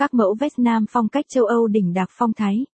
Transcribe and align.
Các 0.00 0.14
mẫu 0.14 0.34
vest 0.40 0.58
nam 0.58 0.84
phong 0.90 1.08
cách 1.08 1.24
châu 1.28 1.44
Âu 1.44 1.66
đỉnh 1.66 1.92
đạc 1.92 2.08
phong 2.10 2.32
thái. 2.32 2.66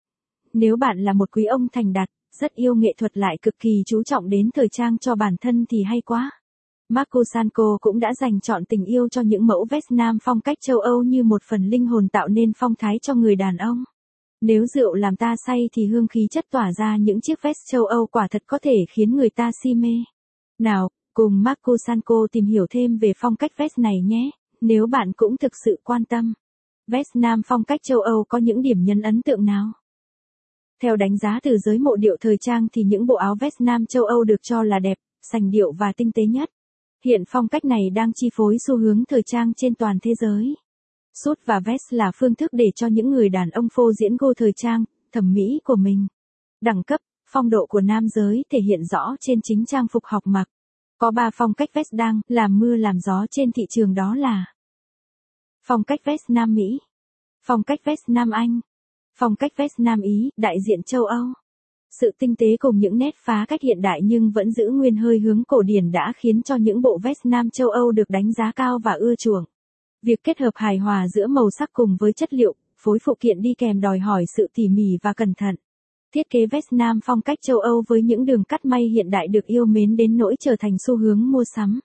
Nếu 0.53 0.77
bạn 0.77 0.99
là 0.99 1.13
một 1.13 1.31
quý 1.31 1.45
ông 1.45 1.69
thành 1.73 1.93
đạt, 1.93 2.09
rất 2.41 2.55
yêu 2.55 2.75
nghệ 2.75 2.95
thuật 2.99 3.17
lại 3.17 3.39
cực 3.43 3.55
kỳ 3.59 3.83
chú 3.87 4.03
trọng 4.03 4.29
đến 4.29 4.51
thời 4.55 4.69
trang 4.69 4.99
cho 4.99 5.15
bản 5.15 5.37
thân 5.41 5.65
thì 5.69 5.83
hay 5.83 6.01
quá. 6.01 6.31
Marco 6.89 7.21
Sanco 7.35 7.79
cũng 7.81 7.99
đã 7.99 8.15
dành 8.15 8.41
chọn 8.41 8.65
tình 8.65 8.85
yêu 8.85 9.09
cho 9.09 9.21
những 9.21 9.47
mẫu 9.47 9.67
vest 9.71 9.85
nam 9.91 10.19
phong 10.23 10.41
cách 10.41 10.59
châu 10.61 10.79
Âu 10.79 11.03
như 11.03 11.23
một 11.23 11.43
phần 11.49 11.65
linh 11.65 11.87
hồn 11.87 12.09
tạo 12.09 12.29
nên 12.29 12.53
phong 12.57 12.75
thái 12.75 12.99
cho 13.03 13.15
người 13.15 13.37
đàn 13.37 13.57
ông. 13.57 13.85
Nếu 14.41 14.67
rượu 14.67 14.95
làm 14.95 15.17
ta 15.17 15.35
say 15.47 15.69
thì 15.73 15.87
hương 15.87 16.09
khí 16.09 16.27
chất 16.31 16.45
tỏa 16.51 16.73
ra 16.73 16.97
những 16.97 17.21
chiếc 17.21 17.43
vest 17.43 17.59
châu 17.71 17.85
Âu 17.85 18.07
quả 18.07 18.29
thật 18.31 18.43
có 18.47 18.59
thể 18.63 18.77
khiến 18.91 19.17
người 19.17 19.31
ta 19.31 19.51
si 19.63 19.75
mê. 19.75 19.95
Nào, 20.59 20.89
cùng 21.15 21.43
Marco 21.43 21.73
Sanco 21.87 22.27
tìm 22.33 22.47
hiểu 22.47 22.67
thêm 22.71 22.99
về 22.99 23.13
phong 23.17 23.37
cách 23.37 23.53
vest 23.57 23.79
này 23.79 24.01
nhé, 24.01 24.31
nếu 24.61 24.87
bạn 24.87 25.13
cũng 25.17 25.37
thực 25.37 25.53
sự 25.65 25.81
quan 25.85 26.05
tâm. 26.05 26.35
Vest 26.87 27.09
nam 27.15 27.41
phong 27.47 27.65
cách 27.65 27.81
châu 27.83 28.01
Âu 28.01 28.25
có 28.29 28.39
những 28.39 28.63
điểm 28.63 28.85
nhấn 28.85 29.03
ấn 29.03 29.23
tượng 29.23 29.45
nào? 29.45 29.73
Theo 30.83 30.97
đánh 30.97 31.19
giá 31.19 31.41
từ 31.43 31.59
giới 31.59 31.79
mộ 31.79 31.97
điệu 31.97 32.17
thời 32.21 32.37
trang 32.41 32.67
thì 32.73 32.83
những 32.83 33.07
bộ 33.07 33.15
áo 33.15 33.37
vest 33.41 33.61
nam 33.61 33.87
châu 33.87 34.05
Âu 34.05 34.25
được 34.25 34.43
cho 34.43 34.63
là 34.63 34.79
đẹp, 34.79 34.99
sành 35.23 35.51
điệu 35.51 35.73
và 35.73 35.93
tinh 35.97 36.13
tế 36.13 36.23
nhất. 36.27 36.51
Hiện 37.05 37.23
phong 37.29 37.49
cách 37.49 37.65
này 37.65 37.91
đang 37.91 38.13
chi 38.13 38.31
phối 38.35 38.57
xu 38.67 38.79
hướng 38.79 39.05
thời 39.05 39.23
trang 39.23 39.53
trên 39.57 39.75
toàn 39.75 39.99
thế 40.03 40.15
giới. 40.15 40.55
Suit 41.25 41.39
và 41.45 41.61
vest 41.61 41.83
là 41.91 42.11
phương 42.17 42.35
thức 42.35 42.51
để 42.53 42.71
cho 42.75 42.87
những 42.87 43.11
người 43.11 43.29
đàn 43.29 43.51
ông 43.51 43.69
phô 43.73 43.93
diễn 43.93 44.17
gô 44.17 44.35
thời 44.35 44.53
trang, 44.57 44.85
thẩm 45.13 45.33
mỹ 45.33 45.61
của 45.65 45.77
mình. 45.77 46.07
Đẳng 46.61 46.83
cấp, 46.83 47.01
phong 47.31 47.51
độ 47.51 47.67
của 47.67 47.81
nam 47.81 48.09
giới 48.09 48.45
thể 48.53 48.59
hiện 48.61 48.85
rõ 48.85 49.17
trên 49.21 49.41
chính 49.43 49.65
trang 49.67 49.87
phục 49.93 50.05
học 50.05 50.23
mặc. 50.27 50.49
Có 50.99 51.11
ba 51.11 51.31
phong 51.35 51.55
cách 51.55 51.69
vest 51.75 51.93
đang 51.93 52.21
làm 52.29 52.59
mưa 52.59 52.77
làm 52.77 53.01
gió 53.01 53.27
trên 53.31 53.53
thị 53.53 53.63
trường 53.71 53.95
đó 53.95 54.15
là 54.15 54.45
Phong 55.69 55.85
cách 55.85 56.01
vest 56.05 56.23
Nam 56.29 56.55
Mỹ 56.55 56.79
Phong 57.47 57.63
cách 57.63 57.81
vest 57.85 58.01
Nam 58.07 58.31
Anh 58.31 58.61
Phong 59.19 59.37
cách 59.37 59.53
vest 59.57 59.73
Nam 59.79 60.01
Ý, 60.01 60.31
đại 60.37 60.57
diện 60.67 60.83
châu 60.83 61.05
Âu 61.05 61.27
sự 62.01 62.11
tinh 62.19 62.35
tế 62.39 62.57
cùng 62.57 62.79
những 62.79 62.99
nét 62.99 63.15
phá 63.17 63.47
cách 63.49 63.63
hiện 63.63 63.83
đại 63.83 64.01
nhưng 64.05 64.31
vẫn 64.31 64.53
giữ 64.53 64.71
nguyên 64.71 64.97
hơi 64.97 65.19
hướng 65.19 65.45
cổ 65.45 65.63
điển 65.63 65.93
đã 65.93 66.13
khiến 66.17 66.43
cho 66.43 66.57
những 66.57 66.83
bộ 66.83 66.99
vest 67.03 67.19
nam 67.25 67.51
châu 67.51 67.69
Âu 67.69 67.93
được 67.93 68.11
đánh 68.11 68.33
giá 68.33 68.53
cao 68.57 68.79
và 68.85 68.93
ưa 68.93 69.15
chuộng. 69.15 69.45
Việc 70.03 70.23
kết 70.25 70.39
hợp 70.39 70.51
hài 70.55 70.79
hòa 70.79 71.09
giữa 71.09 71.27
màu 71.27 71.51
sắc 71.59 71.71
cùng 71.73 71.97
với 72.01 72.13
chất 72.13 72.35
liệu, 72.35 72.55
phối 72.77 72.99
phụ 73.05 73.15
kiện 73.21 73.43
đi 73.43 73.55
kèm 73.59 73.81
đòi 73.81 73.99
hỏi 73.99 74.25
sự 74.37 74.47
tỉ 74.55 74.69
mỉ 74.69 74.99
và 75.03 75.13
cẩn 75.13 75.35
thận. 75.35 75.55
Thiết 76.15 76.31
kế 76.31 76.47
vest 76.47 76.73
nam 76.73 77.01
phong 77.05 77.21
cách 77.21 77.39
châu 77.43 77.59
Âu 77.59 77.85
với 77.89 78.03
những 78.03 78.25
đường 78.25 78.45
cắt 78.45 78.65
may 78.65 78.89
hiện 78.89 79.11
đại 79.11 79.29
được 79.29 79.47
yêu 79.47 79.65
mến 79.65 79.97
đến 79.97 80.17
nỗi 80.17 80.37
trở 80.41 80.57
thành 80.59 80.77
xu 80.87 80.97
hướng 80.97 81.31
mua 81.31 81.45
sắm. 81.45 81.81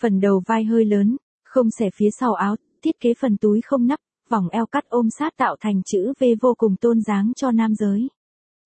Phần 0.00 0.20
đầu 0.20 0.42
vai 0.46 0.64
hơi 0.64 0.84
lớn, 0.84 1.16
không 1.44 1.70
xẻ 1.78 1.90
phía 1.94 2.08
sau 2.20 2.34
áo, 2.34 2.56
thiết 2.82 3.00
kế 3.00 3.14
phần 3.20 3.36
túi 3.36 3.60
không 3.60 3.86
nắp, 3.86 3.98
vòng 4.28 4.48
eo 4.48 4.66
cắt 4.66 4.84
ôm 4.88 5.08
sát 5.18 5.36
tạo 5.36 5.56
thành 5.60 5.82
chữ 5.84 6.12
V 6.20 6.24
vô 6.40 6.54
cùng 6.58 6.76
tôn 6.76 7.00
dáng 7.00 7.32
cho 7.36 7.50
nam 7.50 7.74
giới. 7.74 8.08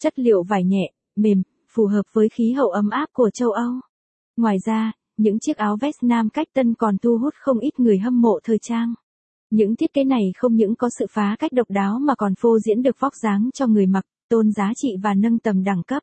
Chất 0.03 0.19
liệu 0.19 0.43
vải 0.43 0.65
nhẹ, 0.65 0.93
mềm, 1.17 1.43
phù 1.75 1.87
hợp 1.87 2.03
với 2.13 2.29
khí 2.29 2.53
hậu 2.53 2.69
ấm 2.69 2.91
áp 2.91 3.07
của 3.13 3.31
châu 3.31 3.51
Âu. 3.51 3.73
Ngoài 4.37 4.57
ra, 4.67 4.93
những 5.17 5.39
chiếc 5.41 5.57
áo 5.57 5.77
vest 5.81 5.97
nam 6.03 6.29
cách 6.29 6.49
tân 6.55 6.75
còn 6.75 6.99
thu 6.99 7.19
hút 7.19 7.35
không 7.37 7.59
ít 7.59 7.81
người 7.81 7.99
hâm 7.99 8.21
mộ 8.21 8.39
thời 8.45 8.59
trang. 8.63 8.95
Những 9.51 9.77
thiết 9.77 9.93
kế 9.93 10.05
này 10.05 10.23
không 10.37 10.55
những 10.55 10.75
có 10.75 10.89
sự 10.99 11.07
phá 11.11 11.37
cách 11.39 11.53
độc 11.53 11.71
đáo 11.71 11.99
mà 11.99 12.15
còn 12.15 12.35
phô 12.35 12.59
diễn 12.59 12.83
được 12.83 12.97
vóc 13.01 13.13
dáng 13.23 13.51
cho 13.55 13.67
người 13.67 13.87
mặc, 13.87 14.07
tôn 14.29 14.53
giá 14.53 14.73
trị 14.77 14.89
và 15.03 15.15
nâng 15.15 15.39
tầm 15.39 15.65
đẳng 15.65 15.83
cấp. 15.83 16.03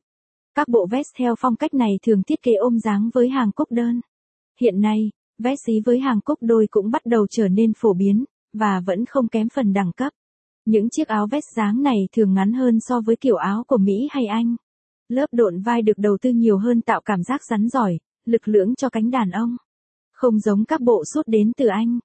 Các 0.56 0.68
bộ 0.68 0.88
vest 0.92 1.08
theo 1.18 1.36
phong 1.40 1.56
cách 1.56 1.74
này 1.74 1.92
thường 2.02 2.24
thiết 2.24 2.42
kế 2.42 2.54
ôm 2.54 2.80
dáng 2.80 3.10
với 3.14 3.30
hàng 3.30 3.52
cúc 3.52 3.72
đơn. 3.72 4.02
Hiện 4.62 4.82
nay, 4.82 5.10
vest 5.40 5.60
xí 5.66 5.74
với 5.86 6.00
hàng 6.00 6.22
cúc 6.22 6.40
đôi 6.42 6.68
cũng 6.72 6.92
bắt 6.92 7.06
đầu 7.06 7.28
trở 7.30 7.48
nên 7.48 7.74
phổ 7.78 7.94
biến, 7.94 8.26
và 8.54 8.82
vẫn 8.86 9.06
không 9.06 9.28
kém 9.28 9.50
phần 9.50 9.74
đẳng 9.74 9.92
cấp. 9.92 10.14
Những 10.66 10.90
chiếc 10.90 11.08
áo 11.08 11.28
vest 11.32 11.46
dáng 11.56 11.84
này 11.84 12.08
thường 12.12 12.34
ngắn 12.34 12.54
hơn 12.54 12.80
so 12.80 13.02
với 13.02 13.16
kiểu 13.16 13.36
áo 13.36 13.64
của 13.68 13.78
Mỹ 13.78 14.08
hay 14.12 14.26
Anh. 14.26 14.56
Lớp 15.10 15.28
độn 15.32 15.62
vai 15.62 15.82
được 15.82 15.98
đầu 15.98 16.18
tư 16.22 16.30
nhiều 16.30 16.58
hơn 16.58 16.82
tạo 16.82 17.02
cảm 17.02 17.24
giác 17.24 17.44
rắn 17.44 17.70
giỏi, 17.70 18.00
lực 18.26 18.48
lưỡng 18.48 18.76
cho 18.76 18.90
cánh 18.90 19.12
đàn 19.12 19.32
ông. 19.32 19.58
Không 20.12 20.40
giống 20.40 20.66
các 20.66 20.82
bộ 20.82 21.04
suốt 21.14 21.22
đến 21.28 21.52
từ 21.58 21.68
Anh. 21.68 22.00